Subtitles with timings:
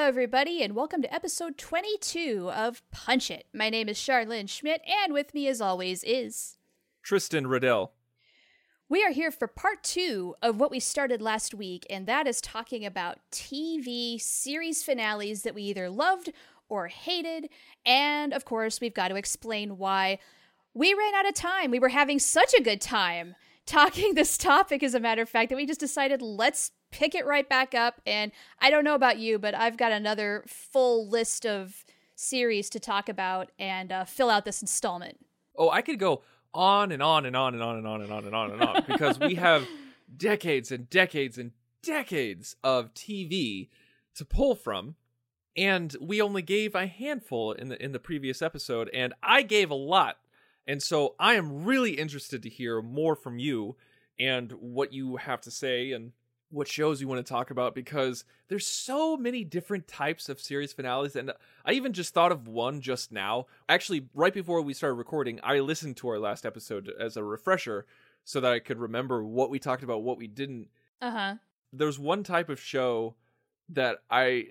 [0.00, 3.44] Hello, everybody, and welcome to episode 22 of Punch It.
[3.52, 6.56] My name is Charlene Schmidt, and with me, as always, is.
[7.02, 7.92] Tristan Riddell.
[8.88, 12.40] We are here for part two of what we started last week, and that is
[12.40, 16.32] talking about TV series finales that we either loved
[16.70, 17.50] or hated.
[17.84, 20.18] And of course, we've got to explain why
[20.72, 21.70] we ran out of time.
[21.70, 23.34] We were having such a good time
[23.66, 27.26] talking this topic, as a matter of fact, that we just decided let's pick it
[27.26, 28.00] right back up.
[28.06, 31.84] And I don't know about you, but I've got another full list of
[32.14, 35.18] series to talk about and uh, fill out this installment.
[35.56, 38.24] Oh, I could go on and on and on and on and on and on
[38.24, 39.66] and on and on because we have
[40.16, 43.68] decades and decades and decades of TV
[44.14, 44.96] to pull from.
[45.56, 49.70] And we only gave a handful in the in the previous episode, and I gave
[49.70, 50.18] a lot.
[50.66, 53.76] And so I am really interested to hear more from you
[54.18, 56.12] and what you have to say and
[56.50, 60.72] what shows you want to talk about because there's so many different types of series
[60.72, 61.32] finales and
[61.64, 63.46] I even just thought of one just now.
[63.68, 67.86] Actually, right before we started recording, I listened to our last episode as a refresher
[68.24, 70.68] so that I could remember what we talked about, what we didn't.
[71.00, 71.34] Uh huh.
[71.72, 73.14] There's one type of show
[73.68, 74.46] that I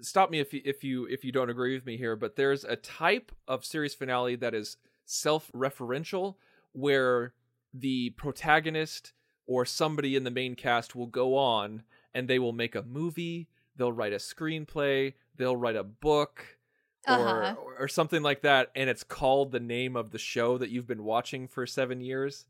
[0.00, 2.64] stop me if you, if you if you don't agree with me here, but there's
[2.64, 6.36] a type of series finale that is self-referential
[6.72, 7.34] where
[7.72, 9.12] the protagonist
[9.46, 11.82] or somebody in the main cast will go on
[12.14, 16.58] and they will make a movie, they'll write a screenplay, they'll write a book
[17.06, 17.54] Uh-huh.
[17.60, 20.86] or or something like that and it's called the name of the show that you've
[20.86, 22.46] been watching for 7 years.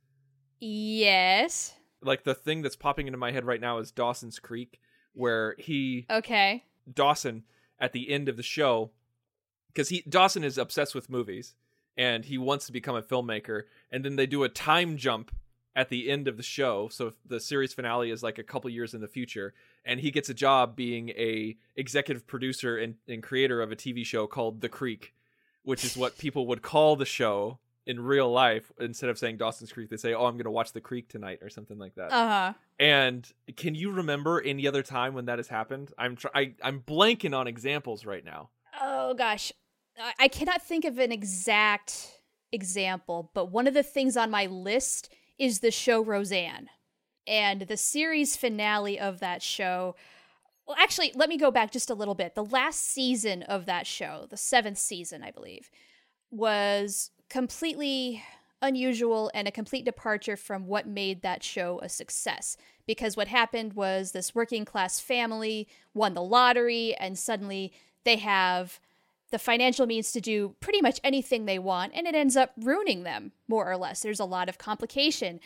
[0.61, 1.75] Yes.
[2.03, 4.81] Like the thing that's popping into my head right now is Dawson's Creek
[5.13, 6.65] where he Okay.
[6.93, 7.45] Dawson
[7.81, 8.91] at the end of the show
[9.69, 11.55] because he Dawson is obsessed with movies
[11.97, 15.31] and he wants to become a filmmaker and then they do a time jump
[15.77, 18.95] at the end of the show so the series finale is like a couple years
[18.95, 19.53] in the future
[19.85, 24.05] and he gets a job being a executive producer and, and creator of a tv
[24.07, 25.15] show called the creek
[25.63, 29.73] which is what people would call the show in real life instead of saying dawson's
[29.73, 32.11] creek they say oh i'm going to watch the creek tonight or something like that
[32.13, 32.53] Uh huh.
[32.79, 35.93] and can you remember any other time when that has happened?
[35.99, 38.49] I'm try- I, I'm blanking on examples right now.
[38.81, 39.53] Oh gosh,
[40.01, 42.09] I-, I cannot think of an exact
[42.53, 46.69] example, but one of the things on my list is the show Roseanne,
[47.27, 49.97] and the series finale of that show.
[50.67, 52.35] Well, actually, let me go back just a little bit.
[52.35, 55.71] The last season of that show, the seventh season, I believe,
[56.31, 58.23] was completely
[58.63, 62.57] unusual and a complete departure from what made that show a success.
[62.87, 67.73] Because what happened was this working class family won the lottery, and suddenly
[68.05, 68.81] they have
[69.35, 73.03] the financial means to do pretty much anything they want, and it ends up ruining
[73.03, 73.99] them, more or less.
[74.01, 75.41] There's a lot of complication.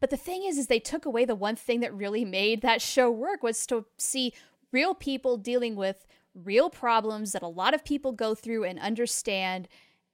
[0.00, 2.80] But the thing is, is they took away the one thing that really made that
[2.80, 4.32] show work was to see
[4.72, 9.68] real people dealing with real problems that a lot of people go through and understand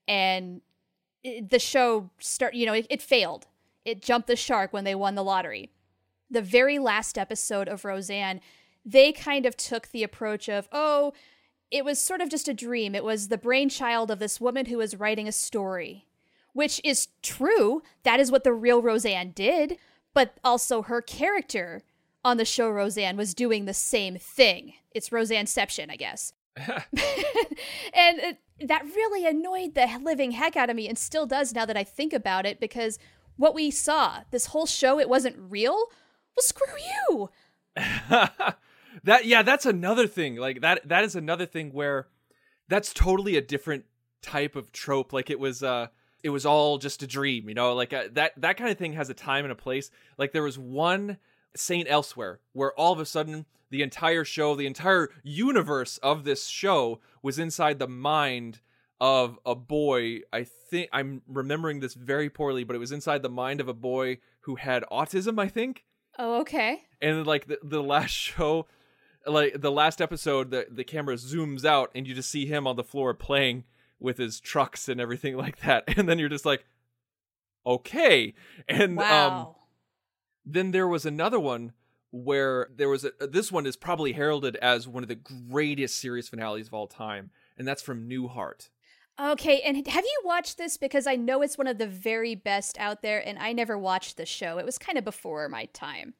[0.09, 0.61] and
[1.23, 3.47] the show start you know it, it failed
[3.85, 5.71] it jumped the shark when they won the lottery
[6.31, 8.41] the very last episode of roseanne
[8.85, 11.15] they kind of took the approach of oh
[11.71, 14.79] it was sort of just a dream it was the brainchild of this woman who
[14.79, 16.07] was writing a story
[16.53, 19.77] which is true that is what the real roseanne did
[20.13, 21.83] but also her character
[22.25, 28.39] on the show roseanne was doing the same thing it's roseanneception i guess and it,
[28.61, 31.85] that really annoyed the living heck out of me and still does now that I
[31.85, 32.99] think about it because
[33.37, 35.87] what we saw, this whole show, it wasn't real.
[36.37, 36.75] Well, screw
[37.09, 37.31] you.
[39.05, 40.37] that yeah, that's another thing.
[40.37, 42.09] Like that that is another thing where
[42.69, 43.85] that's totally a different
[44.23, 45.13] type of trope.
[45.13, 45.89] Like it was uh
[46.23, 47.75] it was all just a dream, you know?
[47.75, 49.91] Like uh, that that kind of thing has a time and a place.
[50.19, 51.19] Like there was one
[51.57, 56.47] Saint Elsewhere where all of a sudden the entire show, the entire universe of this
[56.47, 58.61] show was inside the mind
[59.01, 60.21] of a boy.
[60.33, 63.75] I think I'm remembering this very poorly, but it was inside the mind of a
[63.75, 65.85] boy who had autism, I think
[66.19, 66.83] Oh, okay.
[67.01, 68.67] and like the, the last show
[69.27, 72.77] like the last episode the, the camera zooms out and you just see him on
[72.77, 73.65] the floor playing
[73.99, 76.65] with his trucks and everything like that and then you're just like
[77.67, 78.35] okay
[78.69, 79.49] and um
[80.45, 81.73] then there was another one
[82.13, 86.29] where there was a this one is probably heralded as one of the greatest series
[86.29, 88.69] finales of all time and that's from Newhart
[89.21, 90.79] Okay, and have you watched this?
[90.79, 94.17] Because I know it's one of the very best out there, and I never watched
[94.17, 94.57] the show.
[94.57, 96.15] It was kind of before my time.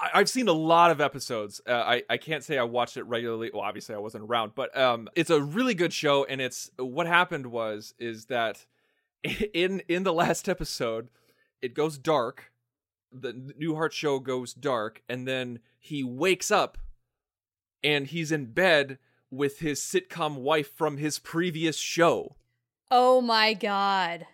[0.00, 1.60] I, I've seen a lot of episodes.
[1.66, 3.50] Uh, I I can't say I watched it regularly.
[3.52, 6.24] Well, obviously I wasn't around, but um, it's a really good show.
[6.24, 8.66] And it's what happened was is that
[9.54, 11.08] in in the last episode,
[11.60, 12.52] it goes dark.
[13.10, 16.76] The Newhart show goes dark, and then he wakes up,
[17.82, 18.98] and he's in bed
[19.30, 22.36] with his sitcom wife from his previous show.
[22.90, 24.26] Oh my god.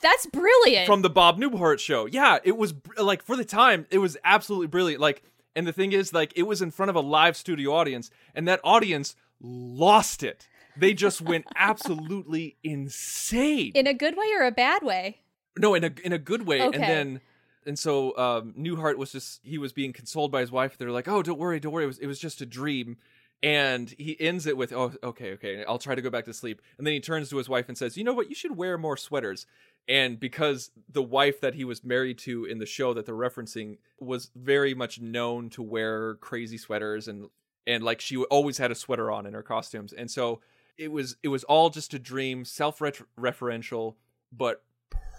[0.00, 0.86] That's brilliant.
[0.86, 2.06] from the Bob Newhart show.
[2.06, 5.00] Yeah, it was like for the time, it was absolutely brilliant.
[5.00, 5.22] Like,
[5.56, 8.48] and the thing is, like, it was in front of a live studio audience, and
[8.48, 10.48] that audience lost it.
[10.76, 13.72] They just went absolutely insane.
[13.74, 15.20] in a good way or a bad way?
[15.58, 16.60] no, in a in a good way.
[16.62, 16.76] Okay.
[16.76, 17.20] And then,
[17.66, 20.76] and so um, Newhart was just he was being consoled by his wife.
[20.76, 21.84] They're like, "Oh, don't worry, don't worry.
[21.84, 22.96] It was it was just a dream."
[23.44, 25.64] And he ends it with, "Oh, okay, okay.
[25.66, 27.76] I'll try to go back to sleep." And then he turns to his wife and
[27.76, 28.30] says, "You know what?
[28.30, 29.46] You should wear more sweaters."
[29.86, 33.76] And because the wife that he was married to in the show that they're referencing
[34.00, 37.28] was very much known to wear crazy sweaters and
[37.66, 39.92] and like she always had a sweater on in her costumes.
[39.92, 40.40] And so
[40.78, 43.96] it was it was all just a dream, self-referential,
[44.32, 44.64] but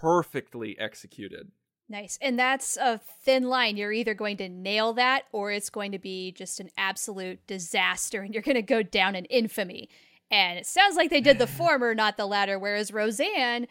[0.00, 1.52] perfectly executed.
[1.88, 2.18] Nice.
[2.20, 3.76] And that's a thin line.
[3.76, 8.22] You're either going to nail that or it's going to be just an absolute disaster
[8.22, 9.88] and you're going to go down in infamy.
[10.30, 13.68] And it sounds like they did the former, not the latter, whereas Roseanne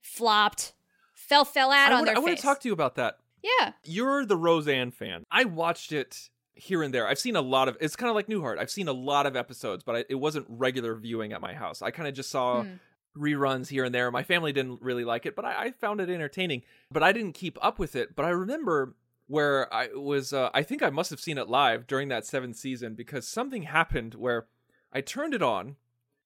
[0.00, 0.72] flopped,
[1.14, 3.18] fell fell out I on wanna- their I want to talk to you about that.
[3.42, 3.72] yeah.
[3.84, 5.24] You're the Roseanne fan.
[5.30, 7.06] I watched it here and there.
[7.08, 7.76] I've seen a lot of.
[7.80, 8.58] It's kind of like Newhart.
[8.58, 11.82] I've seen a lot of episodes, but I, it wasn't regular viewing at my house.
[11.82, 12.74] I kind of just saw Hmm.
[13.16, 14.10] Reruns here and there.
[14.10, 16.62] My family didn't really like it, but I, I found it entertaining.
[16.90, 18.14] But I didn't keep up with it.
[18.16, 18.94] But I remember
[19.26, 20.32] where I was.
[20.32, 23.62] Uh, I think I must have seen it live during that seventh season because something
[23.64, 24.46] happened where
[24.92, 25.76] I turned it on,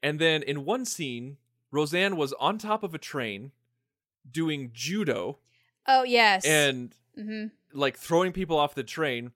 [0.02, 1.36] and then in one scene,
[1.70, 3.52] Roseanne was on top of a train
[4.30, 5.38] doing judo
[5.88, 6.44] Oh, yes.
[6.44, 9.32] and hmm like throwing people off the train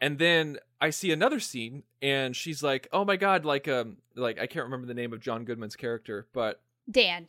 [0.00, 4.38] and then i see another scene and she's like oh my god like um like
[4.40, 7.28] i can't remember the name of john goodman's character but Dan.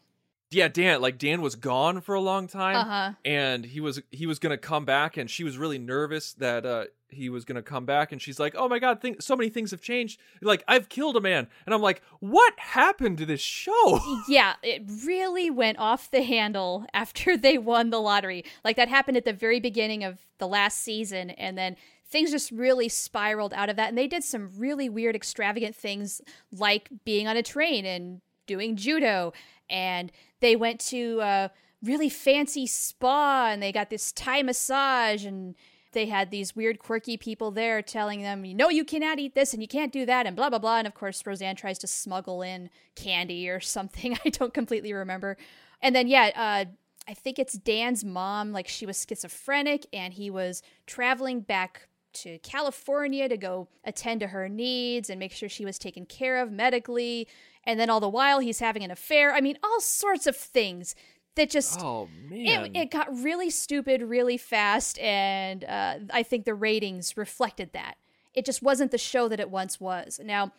[0.52, 3.12] yeah dan like dan was gone for a long time Uh huh.
[3.26, 6.86] and he was he was gonna come back and she was really nervous that uh
[7.10, 9.72] he was gonna come back and she's like oh my god think so many things
[9.72, 14.00] have changed like i've killed a man and i'm like what happened to this show
[14.28, 18.44] Yeah, it really went off the handle after they won the lottery.
[18.64, 21.76] Like that happened at the very beginning of the last season, and then
[22.08, 23.90] things just really spiraled out of that.
[23.90, 26.22] And they did some really weird, extravagant things
[26.52, 29.34] like being on a train and doing judo.
[29.70, 31.52] And they went to a
[31.84, 35.56] really fancy spa and they got this Thai massage and
[35.96, 39.54] they had these weird, quirky people there telling them, you know, you cannot eat this
[39.54, 40.78] and you can't do that, and blah, blah, blah.
[40.78, 44.16] And of course, Roseanne tries to smuggle in candy or something.
[44.26, 45.38] I don't completely remember.
[45.82, 46.66] And then, yeah, uh,
[47.08, 52.40] I think it's Dan's mom, like she was schizophrenic and he was traveling back to
[52.40, 56.52] California to go attend to her needs and make sure she was taken care of
[56.52, 57.28] medically.
[57.64, 59.34] And then all the while, he's having an affair.
[59.34, 60.96] I mean, all sorts of things
[61.36, 66.46] that just oh man it, it got really stupid really fast and uh, i think
[66.46, 67.96] the ratings reflected that
[68.34, 70.52] it just wasn't the show that it once was now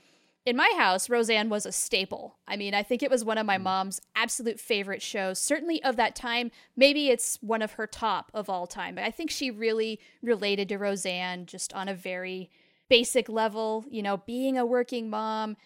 [0.47, 3.45] in my house roseanne was a staple i mean i think it was one of
[3.45, 8.31] my mom's absolute favorite shows certainly of that time maybe it's one of her top
[8.33, 12.49] of all time i think she really related to roseanne just on a very
[12.89, 15.57] basic level you know being a working mom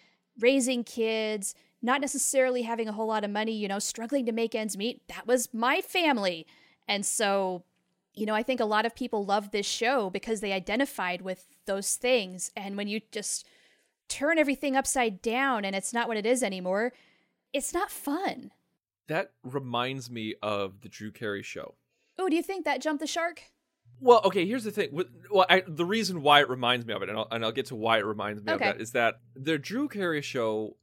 [0.40, 4.54] raising kids not necessarily having a whole lot of money, you know, struggling to make
[4.54, 5.06] ends meet.
[5.08, 6.46] That was my family.
[6.86, 7.64] And so,
[8.14, 11.46] you know, I think a lot of people love this show because they identified with
[11.66, 12.50] those things.
[12.56, 13.46] And when you just
[14.10, 16.92] turn everything upside down and it's not what it is anymore,
[17.52, 18.50] it's not fun.
[19.08, 21.74] that reminds me of the drew carey show
[22.18, 23.44] Oh, do you think that jumped the shark?
[23.98, 24.44] Well, okay.
[24.46, 24.90] Here's the thing.
[25.30, 27.66] Well, I, the reason why it reminds me of it, and I'll, and I'll get
[27.66, 28.68] to why it reminds me Okay.
[28.68, 30.76] of that, is that the Drew Carey show.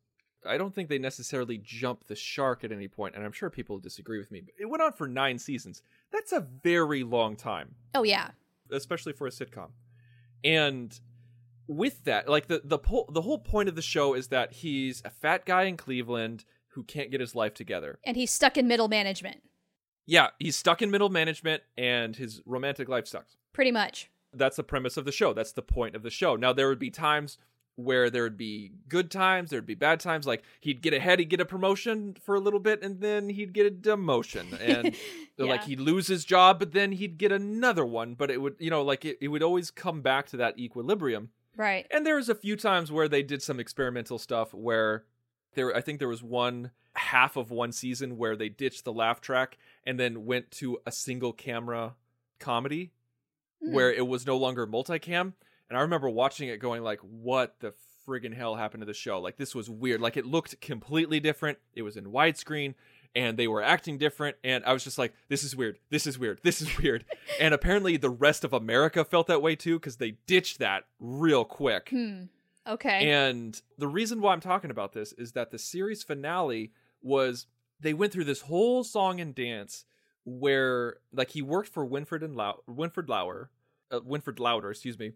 [0.47, 3.77] I don't think they necessarily jumped the shark at any point, and I'm sure people
[3.79, 4.41] disagree with me.
[4.41, 5.81] But it went on for nine seasons.
[6.11, 8.31] That's a very long time, Oh, yeah.
[8.71, 9.69] especially for a sitcom.
[10.43, 10.99] And
[11.67, 15.01] with that, like the the po- the whole point of the show is that he's
[15.05, 17.99] a fat guy in Cleveland who can't get his life together.
[18.05, 19.41] And he's stuck in middle management,
[20.05, 23.35] Yeah, he's stuck in middle management, and his romantic life sucks.
[23.53, 24.09] pretty much.
[24.33, 25.33] that's the premise of the show.
[25.33, 26.35] That's the point of the show.
[26.35, 27.37] Now there would be times
[27.79, 30.25] where there would be good times, there'd be bad times.
[30.27, 33.53] Like he'd get ahead, he'd get a promotion for a little bit, and then he'd
[33.53, 34.95] get a demotion, and
[35.37, 38.13] like he'd lose his job, but then he'd get another one.
[38.15, 41.29] But it would, you know, like it, it would always come back to that equilibrium.
[41.57, 41.85] Right.
[41.91, 45.03] And there was a few times where they did some experimental stuff where
[45.55, 49.21] There, I think there was one half of one season where they ditched the laugh
[49.21, 51.95] track and then went to a single camera
[52.39, 52.91] comedy
[53.61, 53.73] Hmm.
[53.73, 55.33] where it was no longer multicam.
[55.69, 57.73] And I remember watching it going like, what the
[58.07, 59.19] friggin' hell happened to the show?
[59.19, 59.99] Like this was weird.
[59.99, 61.57] Like it looked completely different.
[61.73, 62.75] It was in widescreen
[63.15, 64.37] and they were acting different.
[64.43, 65.79] And I was just like, this is weird.
[65.89, 66.39] This is weird.
[66.43, 67.05] This is weird.
[67.39, 71.45] and apparently the rest of America felt that way too because they ditched that real
[71.45, 71.89] quick.
[71.89, 72.23] Hmm.
[72.67, 73.09] Okay.
[73.09, 76.71] And the reason why I'm talking about this is that the series finale
[77.01, 77.47] was
[77.79, 79.85] they went through this whole song and dance
[80.25, 83.49] where like he worked for Winfred and Lau- Winfred Lauer,
[83.91, 85.13] uh, Winfred Lauder, excuse me,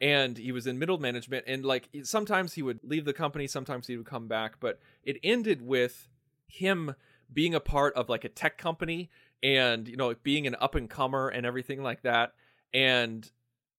[0.00, 3.86] and he was in middle management and like sometimes he would leave the company, sometimes
[3.86, 6.08] he would come back, but it ended with
[6.46, 6.94] him
[7.32, 9.10] being a part of like a tech company
[9.42, 12.32] and you know being an up and comer and everything like that.
[12.72, 13.30] And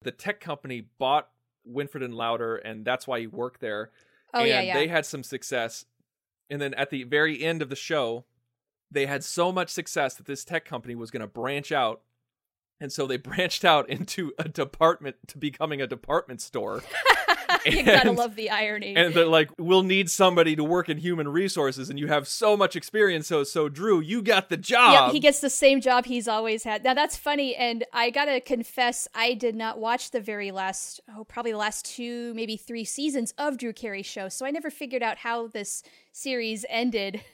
[0.02, 1.28] the tech company bought
[1.68, 3.90] Winfred and Lauder and that's why he worked there.
[4.32, 4.74] Oh and yeah, yeah.
[4.74, 5.84] they had some success.
[6.48, 8.24] And then at the very end of the show
[8.90, 12.02] they had so much success that this tech company was going to branch out.
[12.80, 16.82] And so they branched out into a department to becoming a department store
[17.70, 18.94] you gotta and- love the irony.
[18.96, 22.56] and they're like we'll need somebody to work in human resources and you have so
[22.56, 26.06] much experience so so drew you got the job Yeah, he gets the same job
[26.06, 26.84] he's always had.
[26.84, 31.24] Now that's funny, and I gotta confess, I did not watch the very last, oh,
[31.24, 35.02] probably the last two, maybe three seasons of Drew Carey's show, so I never figured
[35.02, 35.82] out how this
[36.12, 37.20] series ended.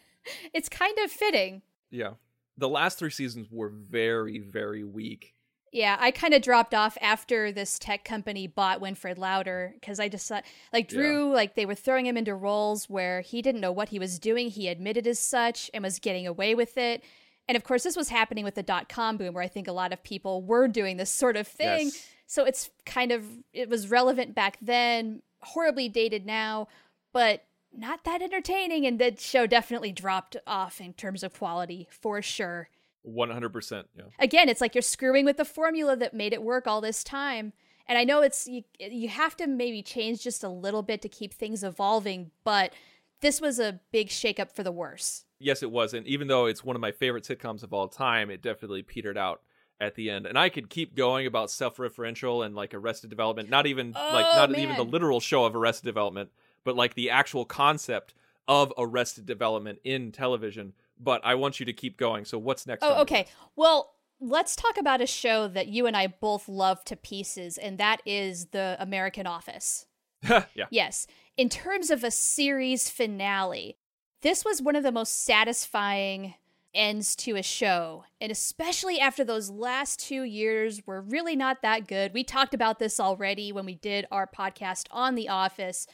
[0.55, 1.62] It's kind of fitting.
[1.91, 2.11] yeah
[2.57, 5.35] the last three seasons were very very weak
[5.73, 10.11] Yeah, I kind of dropped off after this tech company bought Winfred Louder because I
[10.11, 13.73] just thought, like, Drew, like, they were throwing him into roles where he didn't know
[13.73, 14.50] what he was doing.
[14.50, 17.02] He admitted as such and was getting away with it.
[17.49, 19.73] And of course, this was happening with the dot com boom, where I think a
[19.73, 21.87] lot of people were doing this sort of thing.
[21.87, 22.07] Yes.
[22.26, 23.25] So it's kind of,
[23.55, 26.69] it was relevant back then, horribly dated now,
[27.14, 28.85] but not that entertaining.
[28.85, 32.69] And the show definitely dropped off in terms of quality for sure
[33.07, 36.81] 100% yeah again it's like you're screwing with the formula that made it work all
[36.81, 37.53] this time
[37.87, 41.09] and i know it's you, you have to maybe change just a little bit to
[41.09, 42.73] keep things evolving but
[43.21, 45.93] this was a big shakeup for the worse yes, it was.
[45.93, 49.19] And even though it's one of my favorite sitcoms of all time, it definitely petered
[49.19, 49.43] out
[49.81, 50.27] at the end.
[50.27, 54.47] And I could keep going about self-referential and like Arrested Development, not even like Oh,
[54.47, 56.31] not even the literal show of Arrested Development,
[56.65, 58.15] but like the actual concept
[58.47, 60.73] of Arrested Development in television.
[61.03, 62.25] But I want you to keep going.
[62.25, 62.83] So what's next?
[62.83, 66.95] oh okay well let's talk about a show that you and i both love to
[66.95, 69.87] pieces and that is the american office
[70.55, 70.67] yeah.
[70.71, 71.07] Yes.
[71.37, 73.77] In terms of a series finale,
[74.23, 76.35] this was one of the most satisfying
[76.75, 78.05] ends to a show.
[78.21, 82.15] And especially after those last two years were really not that good.
[82.15, 85.87] We talked about this already when we did our podcast on The Office.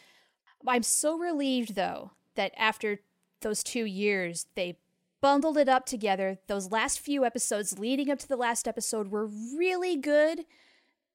[0.66, 3.00] I'm so relieved, though, that after
[3.40, 4.78] those two years, they
[5.20, 6.38] bundled it up together.
[6.46, 10.44] Those last few episodes leading up to the last episode were really good.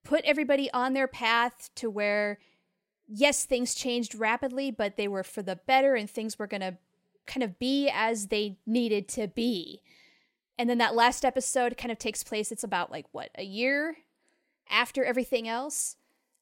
[0.03, 2.39] Put everybody on their path to where
[3.07, 6.77] yes, things changed rapidly, but they were for the better and things were going to
[7.25, 9.81] kind of be as they needed to be.
[10.57, 13.97] And then that last episode kind of takes place, it's about like what, a year
[14.69, 15.95] after everything else?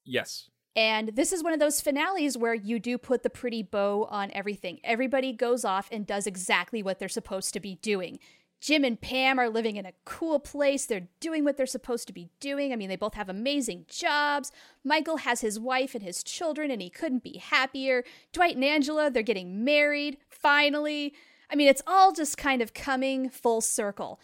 [0.04, 0.50] Yes.
[0.76, 4.32] And this is one of those finales where you do put the pretty bow on
[4.34, 4.80] everything.
[4.84, 8.20] Everybody goes off and does exactly what they're supposed to be doing.
[8.62, 10.86] Jim and Pam are living in a cool place.
[10.86, 12.72] They're doing what they're supposed to be doing.
[12.72, 14.52] I mean, they both have amazing jobs.
[14.84, 18.04] Michael has his wife and his children, and he couldn't be happier.
[18.32, 21.16] Dwight and Angela, they're getting married, finally.
[21.50, 24.20] I mean, it's all just kind of coming full circle.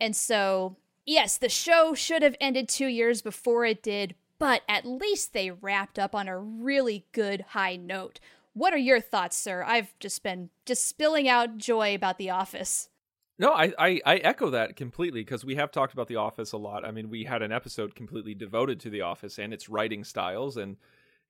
[0.00, 0.76] And so,
[1.06, 5.50] yes, the show should have ended two years before it did, but at least they
[5.50, 8.20] wrapped up on a really good high note.
[8.52, 9.62] What are your thoughts, sir?
[9.66, 12.88] I've just been just spilling out joy about The Office.
[13.38, 16.56] No, I, I, I echo that completely because we have talked about The Office a
[16.56, 16.84] lot.
[16.84, 20.56] I mean, we had an episode completely devoted to The Office and its writing styles
[20.56, 20.76] and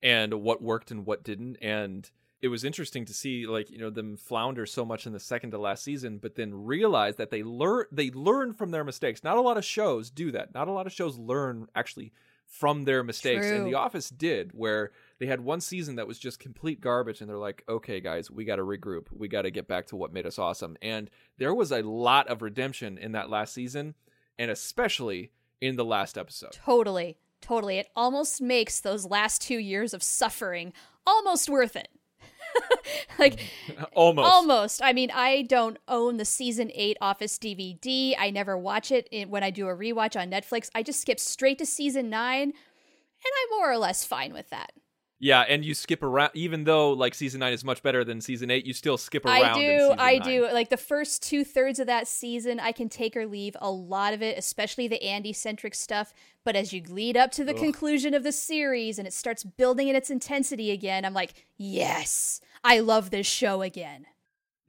[0.01, 1.57] and what worked and what didn't.
[1.57, 2.09] And
[2.41, 5.51] it was interesting to see like you know them flounder so much in the second
[5.51, 9.23] to last season, but then realize that they learn they learn from their mistakes.
[9.23, 10.53] Not a lot of shows do that.
[10.53, 12.11] Not a lot of shows learn actually
[12.49, 16.39] from their mistakes, and The Office did, where they had one season that was just
[16.39, 19.05] complete garbage, and they're like, okay, guys, we got to regroup.
[19.15, 20.75] We got to get back to what made us awesome.
[20.81, 23.93] And there was a lot of redemption in that last season,
[24.39, 26.53] and especially in the last episode.
[26.53, 27.77] Totally, totally.
[27.77, 30.73] It almost makes those last two years of suffering
[31.05, 31.89] almost worth it.
[33.19, 33.39] like,
[33.93, 34.31] Almost.
[34.31, 34.81] Almost.
[34.83, 38.15] I mean, I don't own the season 8 Office DVD.
[38.17, 40.69] I never watch it when I do a rewatch on Netflix.
[40.73, 44.71] I just skip straight to season 9, and I'm more or less fine with that.
[45.21, 48.49] Yeah, and you skip around even though like season 9 is much better than season
[48.49, 50.21] 8, you still skip around I do, I nine.
[50.21, 50.43] do.
[50.51, 54.13] Like the first two thirds of that season, I can take or leave a lot
[54.13, 56.13] of it, especially the Andy centric stuff.
[56.45, 59.89] But as you lead up to the conclusion of the series and it starts building
[59.89, 64.05] in its intensity again, I'm like, yes, I love this show again.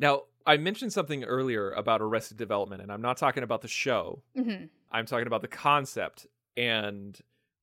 [0.01, 4.23] Now, I mentioned something earlier about Arrested Development, and I'm not talking about the show.
[4.37, 6.27] hmm I'm talking about the concept.
[6.57, 7.17] And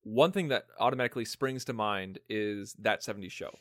[0.07, 3.51] one thing that automatically springs to mind is that 70s show.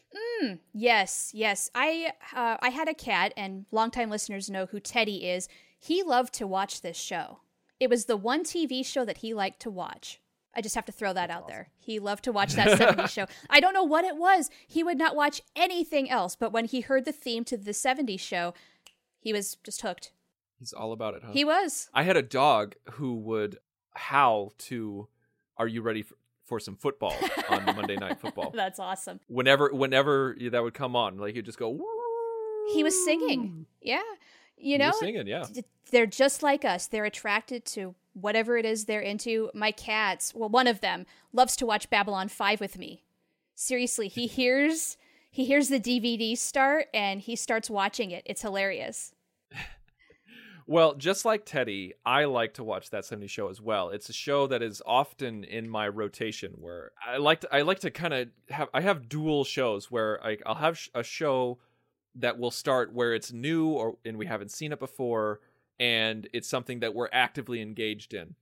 [0.42, 1.70] Mm, yes, yes.
[1.74, 5.48] I uh, I had a cat, and longtime listeners know who Teddy is.
[5.78, 7.40] He loved to watch this show.
[7.80, 10.20] It was the one TV show that he liked to watch.
[10.54, 11.68] I just have to throw that out there.
[11.76, 13.26] He loved to watch that 70s show.
[13.50, 14.48] I don't know what it was.
[14.66, 18.20] He would not watch anything else, but when he heard the theme to the 70s
[18.20, 18.54] show,
[19.20, 20.12] he was just hooked.
[20.58, 21.32] He's all about it, huh?
[21.32, 21.90] He was.
[21.92, 23.58] I had a dog who would
[23.94, 25.08] howl to
[25.58, 26.14] "Are you ready for,
[26.46, 27.14] for some football?"
[27.50, 28.52] on Monday Night Football.
[28.54, 29.20] That's awesome.
[29.28, 31.78] Whenever, whenever that would come on, like he'd just go.
[32.72, 33.66] He was singing.
[33.82, 34.02] Yeah.
[34.58, 35.44] You know, was singing, yeah.
[35.90, 36.86] they're just like us.
[36.86, 39.50] They're attracted to whatever it is they're into.
[39.54, 43.04] My cats, well, one of them loves to watch Babylon 5 with me.
[43.54, 44.96] Seriously, he hears
[45.30, 48.22] he hears the DVD start and he starts watching it.
[48.24, 49.12] It's hilarious.
[50.68, 53.90] Well, just like Teddy, I like to watch that 70 show as well.
[53.90, 57.80] It's a show that is often in my rotation where I like to I like
[57.80, 61.58] to kind of have I have dual shows where like I'll have a show
[62.16, 65.40] that will start where it's new or and we haven't seen it before
[65.78, 68.34] and it's something that we're actively engaged in.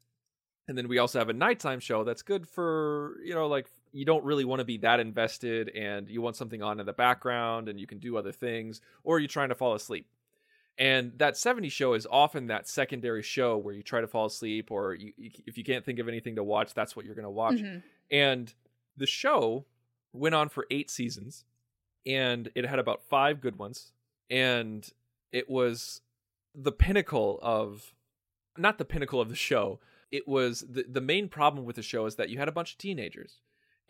[0.67, 4.07] And then we also have a nighttime show that's good for, you know, like you
[4.07, 7.69] don't really want to be that invested and you want something on in the background
[7.69, 10.07] and you can do other things or you're trying to fall asleep.
[10.77, 14.71] And that 70 show is often that secondary show where you try to fall asleep,
[14.71, 17.25] or you, you, if you can't think of anything to watch, that's what you're going
[17.25, 17.57] to watch.
[17.57, 17.83] Mhm.
[18.11, 18.53] And
[18.97, 19.67] the show
[20.13, 21.45] went on for eight seasons,
[22.07, 23.93] and it had about five good ones.
[24.29, 24.89] And
[25.33, 26.01] it was
[26.55, 27.95] the pinnacle of,
[28.57, 32.07] not the pinnacle of the show, it was the, the main problem with the show
[32.07, 33.41] is that you had a bunch of teenagers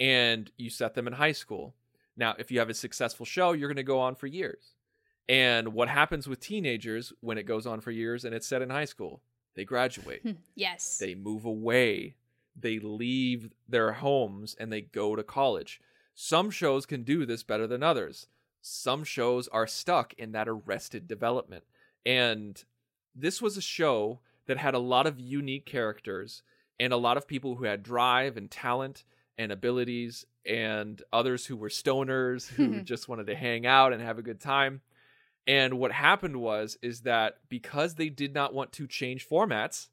[0.01, 1.75] and you set them in high school.
[2.17, 4.75] Now, if you have a successful show, you're going to go on for years.
[5.29, 8.71] And what happens with teenagers when it goes on for years and it's set in
[8.71, 9.23] high school?
[9.55, 10.99] They graduate, hmm, Yes.
[10.99, 12.17] they move away,
[12.57, 15.81] they leave their homes and they go to college.
[16.15, 18.27] Some shows can do this better than others.
[18.61, 21.65] Some shows are stuck in that arrested development.
[22.05, 22.63] And
[23.15, 26.43] this was a show that had a lot of unique characters
[26.81, 29.05] and a lot of people who had drive and talent
[29.39, 34.19] and abilities and others who were stoners who just wanted to hang out and have
[34.19, 34.81] a good time.
[35.47, 39.89] And what happened was is that because they did not want to change formats,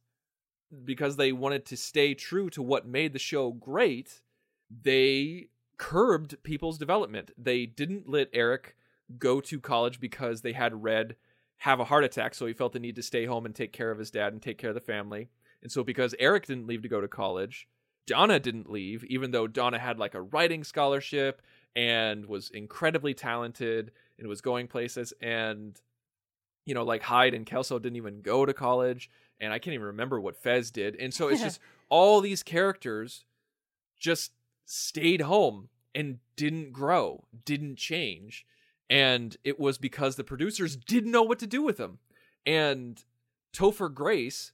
[0.86, 4.22] because they wanted to stay true to what made the show great,
[4.70, 7.32] they curbed people's development.
[7.38, 8.76] They didn't let Eric
[9.18, 11.16] go to college because they had Red
[11.58, 13.92] have a heart attack, so he felt the need to stay home and take care
[13.92, 15.30] of his dad and take care of the family.
[15.62, 17.68] And so because Eric didn't leave to go to college,
[18.08, 21.42] Donna didn't leave, even though Donna had like a writing scholarship
[21.76, 25.14] and was incredibly talented and it was going places.
[25.20, 25.82] And,
[26.68, 29.10] you know, like Hyde and Kelso didn't even go to college.
[29.40, 30.96] And I can't even remember what Fez did.
[30.96, 33.26] And so it's just all these characters
[34.00, 34.34] just
[34.66, 38.46] stayed home and didn't grow, didn't change.
[38.92, 41.98] And it was because the producers didn't know what to do with them.
[42.46, 43.04] And
[43.54, 44.52] Topher Grace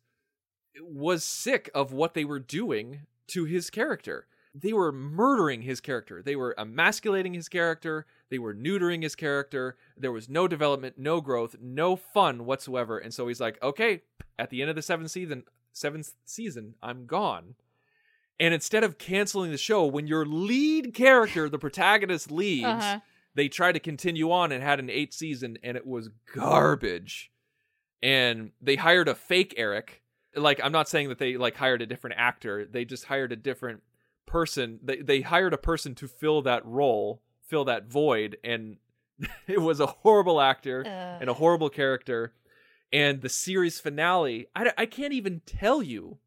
[0.82, 4.28] was sick of what they were doing to his character.
[4.56, 6.22] They were murdering his character.
[6.22, 8.06] They were emasculating his character.
[8.30, 9.78] They were neutering his character.
[9.96, 12.98] There was no development, no growth, no fun whatsoever.
[12.98, 14.02] And so he's like, okay,
[14.38, 17.56] at the end of the seventh season, seventh season, I'm gone.
[18.40, 23.00] And instead of canceling the show, when your lead character, the protagonist, leaves, Uh-huh.
[23.34, 27.32] they tried to continue on and had an eighth season, and it was garbage.
[28.04, 30.04] And they hired a fake Eric.
[30.36, 32.66] Like, I'm not saying that they like hired a different actor.
[32.66, 33.82] They just hired a different
[34.28, 34.80] person.
[34.84, 38.78] They they hired a person to fill that role, fill that void, and
[39.48, 41.18] it was a horrible actor Ugh.
[41.22, 42.34] and a horrible character.
[42.94, 46.20] And the series finale, I, I can't even tell you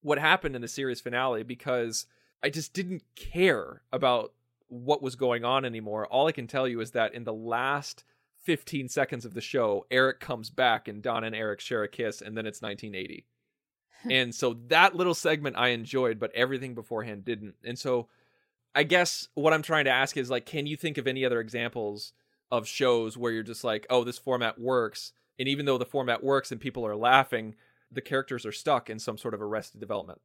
[0.00, 2.06] what happened in the series finale because
[2.42, 4.32] I just didn't care about
[4.68, 6.06] what was going on anymore.
[6.06, 8.04] All I can tell you is that in the last
[8.42, 12.20] 15 seconds of the show, Eric comes back and don and Eric share a kiss,
[12.20, 13.26] and then it's 1980.
[14.10, 17.54] and so that little segment I enjoyed, but everything beforehand didn't.
[17.64, 18.08] And so
[18.74, 21.40] I guess what I'm trying to ask is like, can you think of any other
[21.40, 22.12] examples
[22.50, 25.12] of shows where you're just like, oh, this format works?
[25.38, 27.54] And even though the format works and people are laughing,
[27.90, 30.20] the characters are stuck in some sort of arrested development.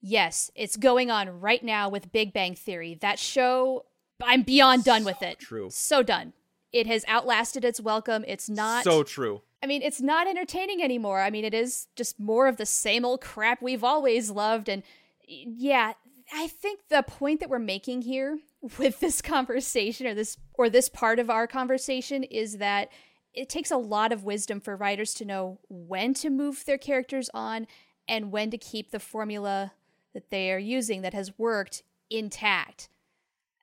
[0.00, 2.98] Yes, it's going on right now with Big Bang Theory.
[3.00, 3.84] That show
[4.24, 5.38] I'm beyond done with it.
[5.38, 5.68] True.
[5.70, 6.32] So done.
[6.72, 8.24] It has outlasted its welcome.
[8.26, 9.42] It's not So true.
[9.62, 11.20] I mean, it's not entertaining anymore.
[11.20, 14.68] I mean, it is just more of the same old crap we've always loved.
[14.68, 14.82] And
[15.28, 15.92] yeah,
[16.34, 18.38] I think the point that we're making here
[18.78, 22.88] with this conversation or this or this part of our conversation is that
[23.34, 27.30] it takes a lot of wisdom for writers to know when to move their characters
[27.34, 27.66] on
[28.08, 29.72] and when to keep the formula
[30.14, 32.88] that they are using that has worked intact.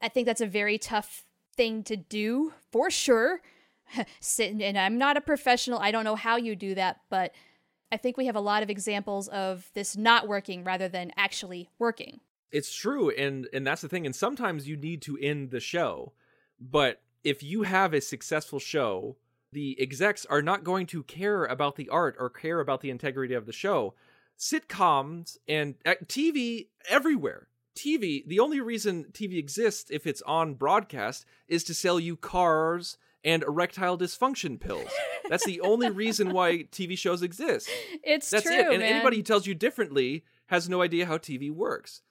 [0.01, 3.41] I think that's a very tough thing to do for sure.
[4.39, 5.79] And I'm not a professional.
[5.79, 7.33] I don't know how you do that, but
[7.91, 11.69] I think we have a lot of examples of this not working rather than actually
[11.79, 12.19] working.
[12.51, 14.05] It's true, and and that's the thing.
[14.05, 16.13] And sometimes you need to end the show,
[16.59, 19.17] but if you have a successful show,
[19.51, 23.33] the execs are not going to care about the art or care about the integrity
[23.33, 23.93] of the show.
[24.37, 27.47] Sitcoms and uh, TV everywhere.
[27.75, 32.97] TV, the only reason TV exists if it's on broadcast is to sell you cars
[33.23, 34.89] and erectile dysfunction pills.
[35.29, 37.69] That's the only reason why TV shows exist.
[38.03, 38.67] It's That's true, it.
[38.67, 38.93] And man.
[38.93, 42.01] anybody who tells you differently has no idea how TV works.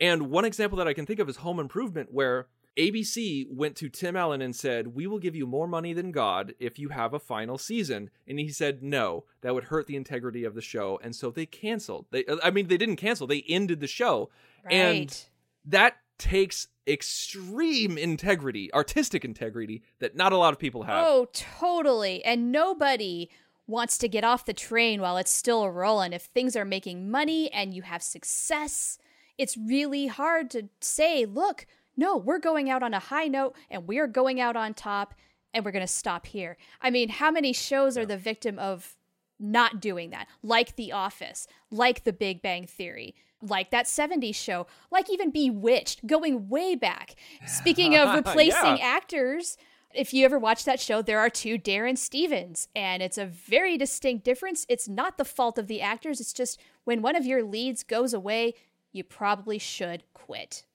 [0.00, 2.46] And one example that I can think of is Home Improvement, where
[2.78, 6.54] ABC went to Tim Allen and said, We will give you more money than God
[6.60, 8.10] if you have a final season.
[8.26, 11.00] And he said, No, that would hurt the integrity of the show.
[11.02, 12.06] And so they canceled.
[12.10, 14.30] They, uh, I mean, they didn't cancel, they ended the show.
[14.64, 14.74] Right.
[14.74, 15.24] And
[15.64, 21.04] that takes extreme integrity, artistic integrity, that not a lot of people have.
[21.04, 22.24] Oh, totally.
[22.24, 23.28] And nobody
[23.66, 26.12] wants to get off the train while it's still rolling.
[26.12, 28.98] If things are making money and you have success,
[29.38, 33.86] it's really hard to say, look, no, we're going out on a high note and
[33.88, 35.14] we're going out on top
[35.54, 36.56] and we're going to stop here.
[36.82, 38.96] I mean, how many shows are the victim of
[39.40, 40.26] not doing that?
[40.42, 43.14] Like The Office, like The Big Bang Theory.
[43.40, 47.14] Like that 70s show, like even Bewitched, going way back.
[47.46, 48.84] Speaking of replacing Yeah.
[48.96, 49.56] actors,
[49.94, 53.78] if you ever watch that show, there are two Darrin Stephens, and it's a very
[53.78, 54.66] distinct difference.
[54.68, 58.12] It's not the fault of the actors, it's just when one of your leads goes
[58.12, 58.54] away,
[58.98, 60.66] you probably should quit.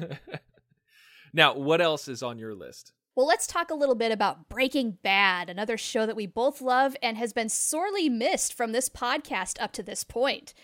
[1.34, 2.92] Now, what else is on your list?
[3.16, 6.96] Well, let's talk a little bit about Breaking Bad, another show that we both love
[7.02, 10.54] and has been sorely missed from this podcast up to this point.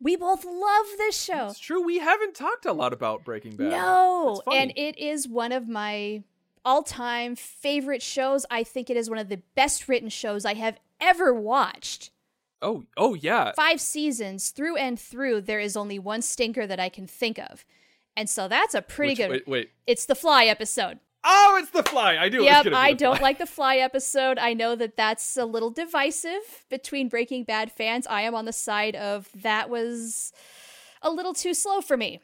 [0.00, 1.48] We both love this show.
[1.48, 1.82] It's true.
[1.82, 3.70] We haven't talked a lot about Breaking Bad.
[3.70, 6.22] No, and it is one of my
[6.64, 8.46] all-time favorite shows.
[8.50, 12.10] I think it is one of the best written shows I have ever watched.
[12.64, 13.52] Oh, oh yeah.
[13.54, 17.64] Five seasons through and through, there is only one stinker that I can think of.
[18.16, 19.70] And so that's a pretty Which- good Wait, wait.
[19.86, 20.98] It's the Fly episode.
[21.26, 22.18] Oh, it's the fly.
[22.18, 22.42] I do.
[22.42, 24.38] Yep, I don't like the Fly episode.
[24.38, 28.06] I know that that's a little divisive between Breaking Bad fans.
[28.06, 30.32] I am on the side of that was
[31.00, 32.20] a little too slow for me.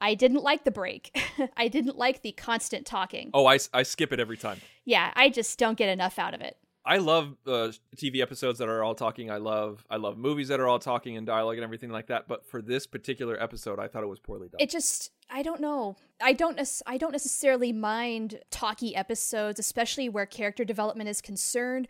[0.00, 1.14] I didn't like the break.
[1.58, 3.30] I didn't like the constant talking.
[3.34, 4.62] Oh, I, I skip it every time.
[4.86, 6.56] Yeah, I just don't get enough out of it.
[6.88, 9.30] I love uh, TV episodes that are all talking.
[9.30, 12.26] I love I love movies that are all talking and dialogue and everything like that.
[12.26, 14.56] But for this particular episode, I thought it was poorly done.
[14.58, 15.96] It just I don't know.
[16.18, 21.88] I don't nec- I don't necessarily mind talky episodes, especially where character development is concerned,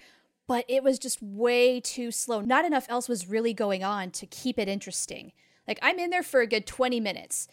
[0.48, 2.40] but it was just way too slow.
[2.40, 5.30] Not enough else was really going on to keep it interesting.
[5.68, 7.46] Like I'm in there for a good 20 minutes,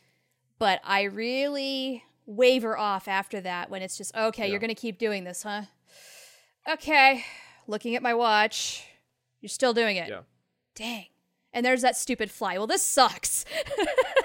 [0.57, 4.97] but I really waver off after that when it's just okay, you're going to keep
[4.97, 5.65] doing this, huh?
[6.67, 7.23] Okay,
[7.67, 8.85] looking at my watch.
[9.41, 10.09] You're still doing it.
[10.09, 10.21] yeah.
[10.75, 11.05] Dang.
[11.53, 12.57] And there's that stupid fly.
[12.57, 13.45] Well, this sucks.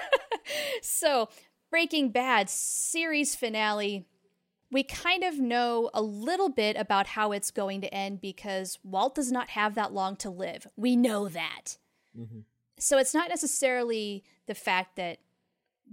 [0.81, 1.29] so,
[1.69, 4.05] Breaking Bad series finale.
[4.69, 9.15] We kind of know a little bit about how it's going to end because Walt
[9.15, 10.67] does not have that long to live.
[10.75, 11.77] We know that.
[12.17, 12.39] Mm-hmm.
[12.79, 15.19] So, it's not necessarily the fact that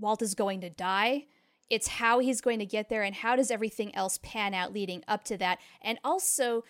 [0.01, 1.27] Walt is going to die.
[1.71, 5.05] It's how he's going to get there and how does everything else pan out leading
[5.07, 5.59] up to that.
[5.83, 6.65] And also,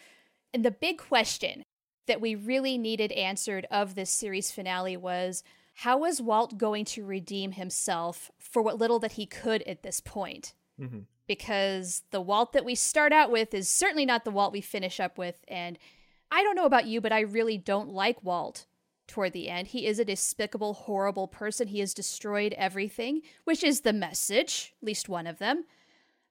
[0.52, 1.62] and the big question
[2.06, 7.04] that we really needed answered of this series finale was how was Walt going to
[7.04, 10.54] redeem himself for what little that he could at this point?
[10.80, 11.04] Mhm.
[11.28, 14.98] Because the Walt that we start out with is certainly not the Walt we finish
[14.98, 15.44] up with.
[15.46, 15.78] And
[16.30, 18.66] I don't know about you, but I really don't like Walt
[19.08, 19.68] toward the end.
[19.68, 21.68] He is a despicable, horrible person.
[21.68, 25.64] He has destroyed everything, which is the message, at least one of them.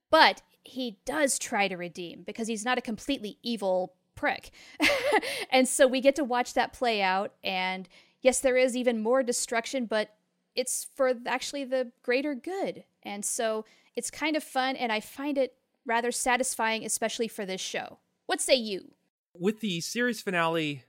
[0.10, 4.52] But he does try to redeem because he's not a completely evil prick.
[5.52, 7.34] and so we get to watch that play out.
[7.44, 7.90] And
[8.22, 10.16] yes, there is even more destruction, but
[10.56, 12.86] it's for actually the greater good.
[13.04, 17.62] And so it's kind of fun, and I find it rather satisfying, especially for this
[17.62, 17.98] show.
[18.26, 18.92] What say you?
[19.40, 20.84] with the series finale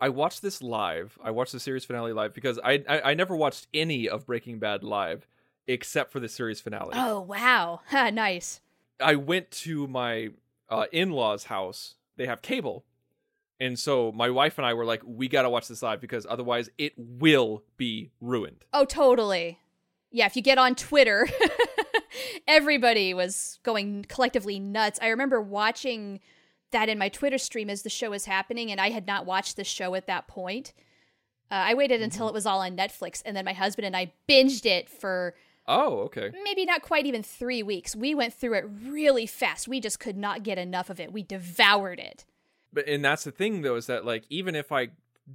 [0.00, 3.36] i watched this live i watched the series finale live because I, I i never
[3.36, 5.26] watched any of breaking bad live
[5.68, 6.94] except for the series finale.
[6.94, 7.80] Oh, wow.
[7.88, 8.60] Ha, nice.
[9.00, 10.30] I went to my
[10.68, 11.94] uh, in-laws' house.
[12.16, 12.84] They have cable,
[13.60, 16.26] and so my wife and I were like, "We got to watch this live because
[16.28, 19.60] otherwise it will be ruined." Oh, totally.
[20.10, 21.28] Yeah, if you get on Twitter,
[22.48, 24.98] everybody was going collectively nuts.
[25.00, 26.18] I remember watching
[26.70, 29.56] that in my Twitter stream as the show was happening, and I had not watched
[29.56, 30.72] the show at that point.
[31.50, 34.12] Uh, I waited until it was all on Netflix, and then my husband and I
[34.28, 35.34] binged it for
[35.66, 36.30] Oh, okay.
[36.44, 37.94] maybe not quite even three weeks.
[37.94, 39.68] We went through it really fast.
[39.68, 41.12] We just could not get enough of it.
[41.12, 42.24] We devoured it.
[42.72, 44.88] But and that's the thing though is that like even if I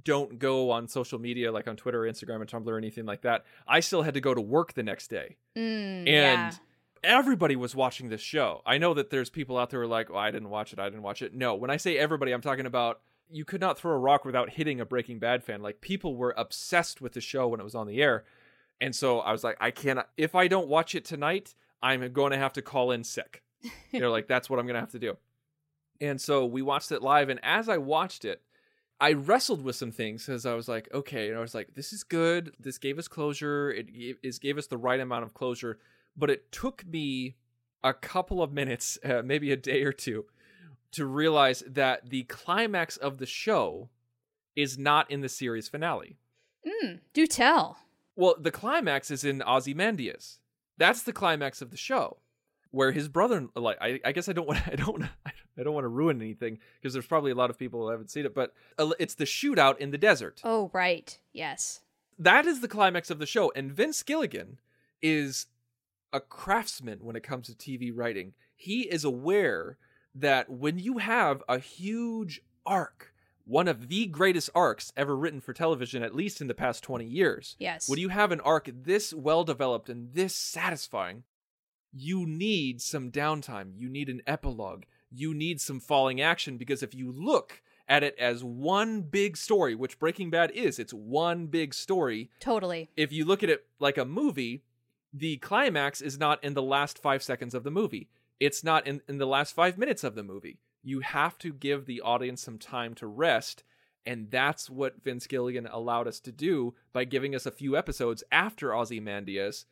[0.04, 3.22] don't go on social media like on Twitter, or Instagram, and Tumblr or anything like
[3.22, 5.36] that, I still had to go to work the next day.
[5.56, 6.50] Mm, and yeah.
[7.04, 8.62] Everybody was watching this show.
[8.66, 10.78] I know that there's people out there who are like, "Oh, I didn't watch it.
[10.78, 13.78] I didn't watch it." No, when I say everybody, I'm talking about you could not
[13.78, 15.62] throw a rock without hitting a Breaking Bad fan.
[15.62, 18.24] Like people were obsessed with the show when it was on the air,
[18.80, 20.10] and so I was like, I cannot.
[20.16, 23.42] If I don't watch it tonight, I'm going to have to call in sick.
[23.90, 25.16] you know, like that's what I'm going to have to do.
[26.00, 28.42] And so we watched it live, and as I watched it.
[29.00, 31.92] I wrestled with some things because I was like, okay, and I was like, this
[31.92, 32.54] is good.
[32.60, 33.72] This gave us closure.
[33.72, 35.78] It gave, it gave us the right amount of closure
[36.16, 37.36] but it took me
[37.82, 40.24] a couple of minutes, uh, maybe a day or two,
[40.92, 43.88] to realize that the climax of the show
[44.56, 46.16] is not in the series finale.
[46.66, 47.78] Mm, do tell.
[48.16, 50.38] Well, the climax is in Ozymandias.
[50.78, 52.18] That's the climax of the show,
[52.70, 53.48] where his brother.
[53.56, 54.66] Like, I, I guess I don't want.
[54.66, 55.04] I don't.
[55.56, 58.10] I don't want to ruin anything because there's probably a lot of people who haven't
[58.10, 58.34] seen it.
[58.34, 60.40] But uh, it's the shootout in the desert.
[60.44, 61.16] Oh, right.
[61.32, 61.80] Yes.
[62.18, 64.58] That is the climax of the show, and Vince Gilligan
[65.02, 65.46] is
[66.14, 68.32] a craftsman when it comes to TV writing.
[68.56, 69.76] He is aware
[70.14, 73.12] that when you have a huge arc,
[73.44, 77.04] one of the greatest arcs ever written for television, at least in the past 20
[77.04, 77.88] years, Yes.
[77.88, 81.24] when you have an arc this well developed and this satisfying,
[81.92, 83.72] you need some downtime.
[83.76, 84.84] You need an epilogue.
[85.10, 89.74] You need some falling action because if you look at it as one big story,
[89.74, 92.30] which Breaking Bad is, it's one big story.
[92.40, 92.88] Totally.
[92.96, 94.62] If you look at it like a movie,
[95.14, 98.08] the climax is not in the last five seconds of the movie.
[98.40, 100.58] It's not in, in the last five minutes of the movie.
[100.82, 103.62] You have to give the audience some time to rest.
[104.04, 108.24] And that's what Vince Gilligan allowed us to do by giving us a few episodes
[108.32, 109.66] after Ozymandias,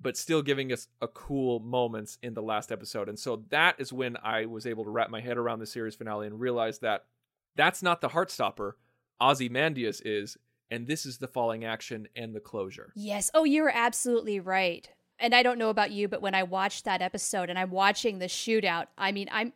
[0.00, 3.08] but still giving us a cool moments in the last episode.
[3.08, 5.94] And so that is when I was able to wrap my head around the series
[5.94, 7.04] finale and realize that
[7.54, 8.72] that's not the heart heartstopper.
[9.20, 10.36] Ozymandias is,
[10.70, 12.92] and this is the falling action and the closure.
[12.94, 13.30] Yes.
[13.34, 14.88] Oh, you're absolutely right.
[15.18, 18.18] And I don't know about you, but when I watched that episode and I'm watching
[18.18, 19.52] the shootout, I mean, I'm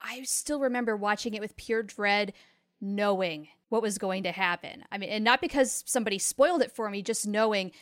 [0.00, 2.34] I still remember watching it with pure dread,
[2.80, 4.84] knowing what was going to happen.
[4.92, 7.72] I mean, and not because somebody spoiled it for me, just knowing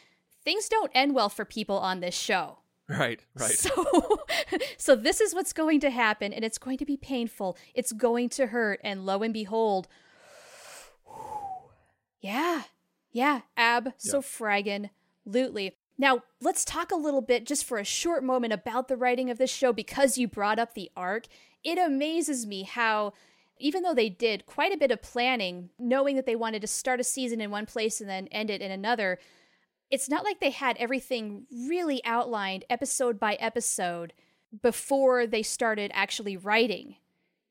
[0.45, 2.59] things don't end well for people on this show.
[2.89, 3.51] Right, right.
[3.53, 4.23] So
[4.77, 7.57] so this is what's going to happen and it's going to be painful.
[7.75, 9.89] It's going to hurt and lo and behold
[12.23, 12.63] Yeah.
[13.11, 14.89] Yeah, ab so fraggin
[15.27, 15.77] lutely.
[15.99, 19.37] Now, let's talk a little bit just for a short moment about the writing of
[19.37, 21.27] this show because you brought up the arc.
[21.63, 23.13] It amazes me how
[23.59, 27.01] even though they did quite a bit of planning, knowing that they wanted to start
[27.01, 29.19] a season in one place and then end it in another,
[29.91, 34.15] it's not like they had everything really outlined episode by episode
[34.63, 36.97] before they started actually writing.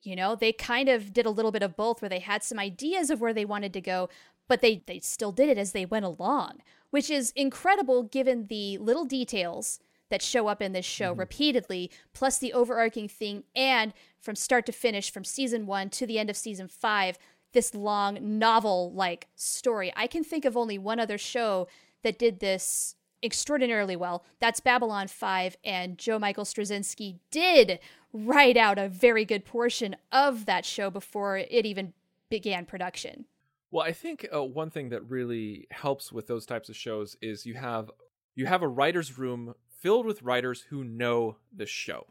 [0.04, 2.58] You know, they kind of did a little bit of both where they had some
[2.58, 4.10] ideas of where they wanted to go,
[4.52, 6.58] but they, they still did it as they went along,
[6.90, 11.22] which is incredible given the little details that show up in this show mm-hmm.
[11.22, 16.20] repeatedly, plus the overarching thing, and from start to finish, from season one to the
[16.20, 17.18] end of season five,
[17.54, 19.94] this long novel like story.
[19.96, 21.70] I can think of only one other show
[22.04, 24.26] that did this extraordinarily well.
[24.42, 27.80] That's Babylon 5, and Joe Michael Straczynski did
[28.12, 31.94] write out a very good portion of that show before it even
[32.30, 33.28] began production.
[33.72, 37.46] Well, I think uh, one thing that really helps with those types of shows is
[37.46, 37.90] you have
[38.36, 42.08] you have a writer's room filled with writers who know the show.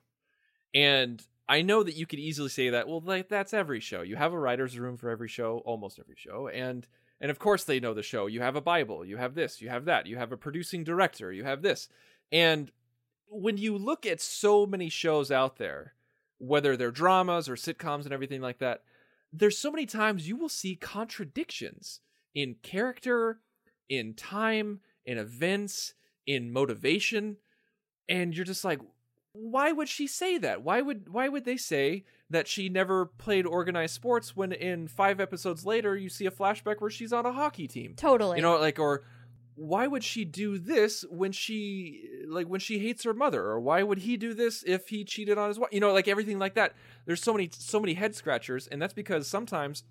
[0.74, 4.02] And I know that you could easily say that, well, like that's every show.
[4.02, 6.86] You have a writer's room for every show, almost every show, and
[7.20, 8.26] and of course they know the show.
[8.26, 11.30] You have a Bible, you have this, you have that, you have a producing director,
[11.30, 11.88] you have this.
[12.32, 12.70] And
[13.28, 15.94] when you look at so many shows out there,
[16.38, 18.82] whether they're dramas or sitcoms and everything like that,
[19.32, 22.00] there's so many times you will see contradictions
[22.34, 23.40] in character,
[23.88, 25.94] in time, in events,
[26.26, 27.36] in motivation,
[28.08, 28.80] and you're just like
[29.32, 30.62] why would she say that?
[30.62, 35.20] Why would why would they say that she never played organized sports when in 5
[35.20, 37.94] episodes later you see a flashback where she's on a hockey team?
[37.96, 38.38] Totally.
[38.38, 39.04] You know, like or
[39.60, 43.42] why would she do this when she like when she hates her mother?
[43.42, 46.08] Or why would he do this if he cheated on his wife you know like
[46.08, 46.72] everything like that.
[47.04, 49.84] There's so many so many head scratchers and that's because sometimes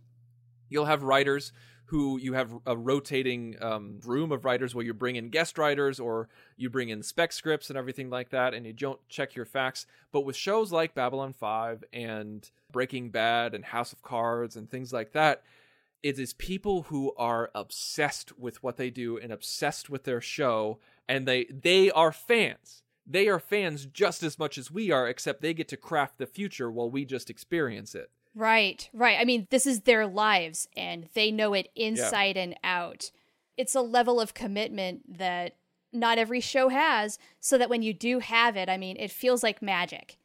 [0.70, 1.52] you'll have writers
[1.86, 6.00] who you have a rotating um, room of writers where you bring in guest writers
[6.00, 9.46] or you bring in spec scripts and everything like that and you don't check your
[9.46, 9.86] facts.
[10.12, 14.92] But with shows like babylon 5 and breaking bad and house of cards and things
[14.92, 15.44] like that
[16.04, 20.80] it is people who are obsessed with what they do and obsessed with their show
[21.08, 25.42] and they they are fans they are fans just as much as we are except
[25.42, 29.18] they get to craft the future while we just experience it Right, right.
[29.20, 33.10] I mean, this is their lives and they know it inside and out.
[33.58, 35.56] It's a level of commitment that
[35.92, 39.42] not every show has, so that when you do have it, I mean, it feels
[39.42, 40.18] like magic.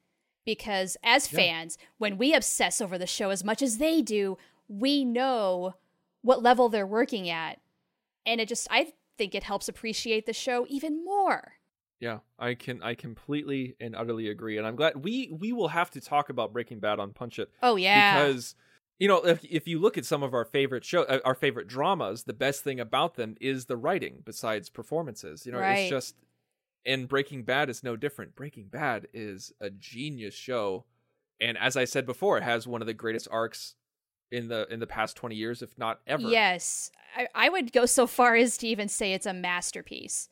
[0.44, 1.38] Because as Yeah.
[1.38, 4.36] fans, when we obsess over the show as much as they do,
[4.68, 5.74] we know
[6.22, 7.60] what level they're working at.
[8.26, 11.54] And it just, I think it helps appreciate the show even more.
[12.00, 15.90] Yeah, I can I completely and utterly agree, and I'm glad we we will have
[15.92, 18.02] to talk about Breaking Bad on Punch It Oh, yeah.
[18.04, 18.56] because
[18.98, 21.66] you know if if you look at some of our favorite show uh, our favorite
[21.68, 25.46] dramas, the best thing about them is the writing besides performances.
[25.46, 25.78] You know, Right.
[25.78, 26.16] it's just
[26.84, 28.34] and Breaking Bad is no different.
[28.34, 30.84] Breaking Bad is a genius show,
[31.40, 33.76] and as I said before, it has one of the greatest arcs
[34.34, 36.22] in the in the past 20 years, if not ever.
[36.28, 36.90] Yes.
[37.16, 40.28] I, I would go so far as to even say it's a masterpiece.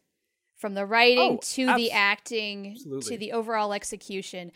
[0.57, 3.09] From the writing Oh, to abs- the acting absolutely.
[3.11, 4.53] to the overall execution.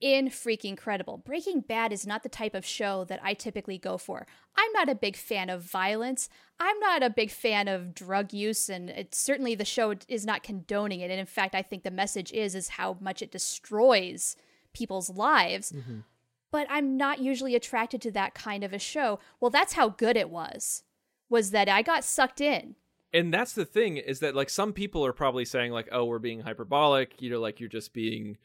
[0.00, 1.18] In freaking credible.
[1.18, 4.26] Breaking Bad is not the type of show that I typically go for.
[4.56, 6.30] I'm not a big fan of violence.
[6.58, 10.42] I'm not a big fan of drug use, and it's certainly the show is not
[10.42, 11.10] condoning it.
[11.10, 14.36] And in fact, I think the message is is how much it destroys
[14.72, 15.98] people's lives Mm-hmm.
[16.52, 19.18] But I'm not usually attracted to that kind of a show.
[19.40, 20.82] Well, that's how good it was.
[21.28, 22.74] Was that I got sucked in.
[23.12, 26.18] and that's the thing is that like some people are probably saying like oh we're
[26.20, 28.36] being hyperbolic you know like you're just being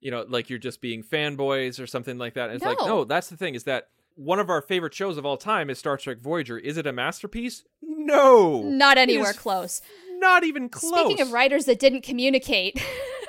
[0.00, 2.86] you know like you're just being fanboys or something like that and it's like No.
[2.86, 5.78] no that's the thing is that one of our favorite shows of all time is
[5.78, 9.80] star trek voyager is it a masterpiece no Not anywhere close.
[10.18, 12.80] not even close Speaking of writers that didn't communicate,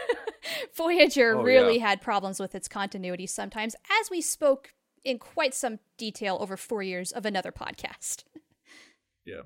[0.75, 1.88] Voyager Oh, really yeah.
[1.89, 6.81] had problems with its continuity sometimes, as we spoke in quite some detail over four
[6.84, 8.23] years of another podcast.
[9.25, 9.41] Yeah.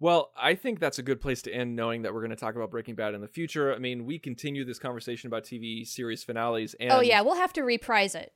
[0.00, 2.56] Well, I think that's a good place to end, knowing that we're going to talk
[2.56, 3.72] about Breaking Bad in the future.
[3.72, 7.36] I mean, we continue this conversation about TV series finales, oh, and oh, yeah, we'll
[7.36, 8.32] have to reprise it.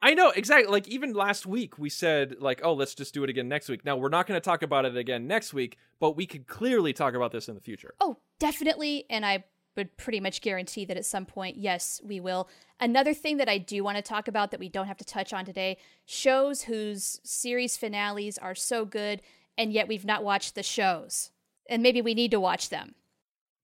[0.00, 0.70] I know exactly.
[0.70, 3.84] Like even last week, we said like, "Oh, let's just do it again next week."
[3.84, 6.92] Now we're not going to talk about it again next week, but we could clearly
[6.92, 7.94] talk about this in the future.
[7.98, 9.06] Oh, definitely.
[9.10, 9.42] And I
[9.78, 12.50] would pretty much guarantee that at some point, yes, we will.
[12.78, 15.32] Another thing that I do want to talk about that we don't have to touch
[15.32, 19.22] on today shows whose series finales are so good,
[19.56, 21.30] and yet we've not watched the shows.
[21.70, 22.94] And maybe we need to watch them.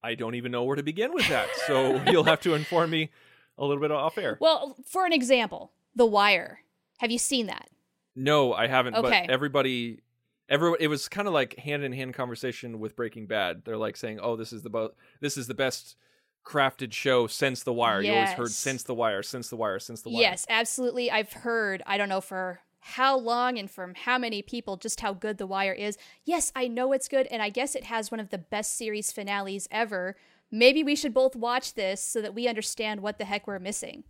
[0.02, 3.10] I don't even know where to begin with that, so you'll have to inform me
[3.58, 4.38] a little bit off air.
[4.40, 6.60] Well, for an example, The Wire.
[6.98, 7.68] Have you seen that?
[8.14, 8.94] No, I haven't.
[8.94, 9.24] Okay.
[9.26, 10.00] But everybody,
[10.48, 13.62] everyone, it was kind of like hand in hand conversation with Breaking Bad.
[13.64, 15.96] They're like saying, "Oh, this is the bo- this is the best
[16.44, 20.02] crafted show since The Wire." You always heard since The Wire, since The Wire, since
[20.02, 20.22] The Wire.
[20.22, 21.10] Yes, absolutely.
[21.10, 25.14] I've heard, I don't know for how long and from how many people, just how
[25.14, 25.96] good The Wire is.
[26.24, 29.10] Yes, I know it's good, and I guess it has one of the best series
[29.10, 30.16] finales ever.
[30.50, 34.04] Maybe we should both watch this so that we understand what the heck we're missing.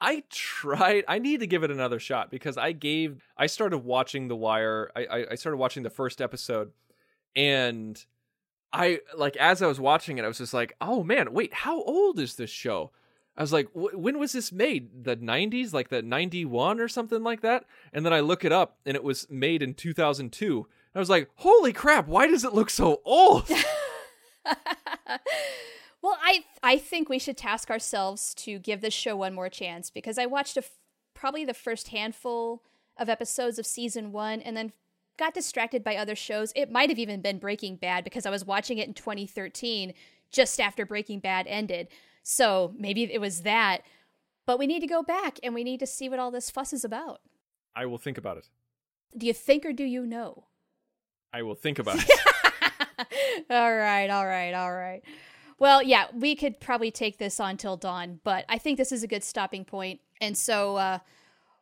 [0.00, 1.04] I tried.
[1.08, 3.24] I need to give it another shot because I gave.
[3.36, 4.90] I started watching The Wire.
[4.94, 6.72] I I, I started watching the first episode,
[7.34, 8.04] and
[8.72, 11.82] I like as I was watching it, I was just like, "Oh man, wait, how
[11.82, 12.92] old is this show?"
[13.36, 15.04] I was like, "When was this made?
[15.04, 18.78] The '90s, like the '91 or something like that?" And then I look it up,
[18.86, 20.66] and it was made in 2002.
[20.94, 22.06] I was like, "Holy crap!
[22.06, 23.50] Why does it look so old?"
[26.08, 29.90] well, I I think we should task ourselves to give this show one more chance
[29.90, 30.70] because I watched a f-
[31.12, 32.62] probably the first handful
[32.96, 34.72] of episodes of season 1 and then
[35.18, 36.52] got distracted by other shows.
[36.56, 39.92] It might have even been Breaking Bad because I was watching it in 2013
[40.30, 41.88] just after Breaking Bad ended.
[42.22, 43.82] So, maybe it was that.
[44.46, 46.72] But we need to go back and we need to see what all this fuss
[46.72, 47.20] is about.
[47.76, 48.48] I will think about it.
[49.16, 50.44] Do you think or do you know?
[51.34, 52.10] I will think about it.
[53.50, 55.02] all right, all right, all right.
[55.58, 59.02] Well, yeah, we could probably take this on till dawn, but I think this is
[59.02, 60.00] a good stopping point.
[60.20, 60.98] And so, uh,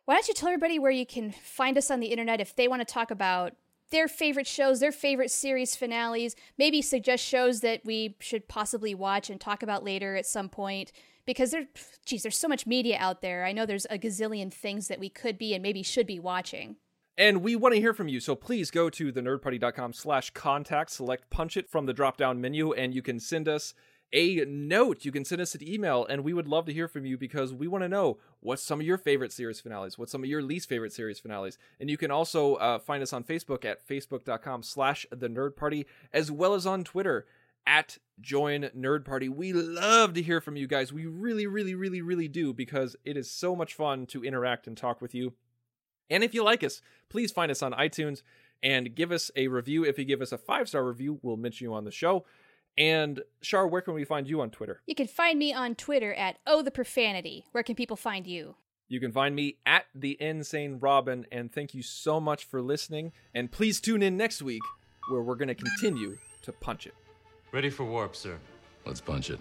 [0.05, 2.68] why don't you tell everybody where you can find us on the internet if they
[2.68, 3.55] want to talk about
[3.90, 9.30] their favorite shows, their favorite series finales, maybe suggest shows that we should possibly watch
[9.30, 10.92] and talk about later at some point.
[11.24, 11.66] Because there,
[12.05, 13.44] geez, there's so much media out there.
[13.44, 16.76] I know there's a gazillion things that we could be and maybe should be watching.
[17.18, 21.30] And we want to hear from you, so please go to thenerdparty.com slash contact, select
[21.30, 23.72] punch it from the drop down menu, and you can send us
[24.12, 25.04] a note.
[25.06, 27.54] You can send us an email, and we would love to hear from you because
[27.54, 30.42] we want to know what's some of your favorite series finales, what's some of your
[30.42, 31.56] least favorite series finales.
[31.80, 35.86] And you can also uh, find us on Facebook at facebook.com slash the nerd party,
[36.12, 37.24] as well as on Twitter
[37.66, 39.28] at join nerd party.
[39.28, 40.92] We love to hear from you guys.
[40.92, 44.76] We really, really, really, really do because it is so much fun to interact and
[44.76, 45.32] talk with you.
[46.11, 48.22] And if you like us, please find us on iTunes
[48.62, 49.84] and give us a review.
[49.84, 52.24] If you give us a five star review, we'll mention you on the show.
[52.78, 54.82] And Char, where can we find you on Twitter?
[54.86, 57.46] You can find me on Twitter at Oh the Profanity.
[57.52, 58.57] Where can people find you?
[58.88, 61.26] You can find me at the Insane Robin.
[61.32, 63.12] And thank you so much for listening.
[63.34, 64.62] And please tune in next week
[65.09, 66.94] where we're going to continue to punch it.
[67.52, 68.38] Ready for warp, sir.
[68.84, 69.40] Let's punch it.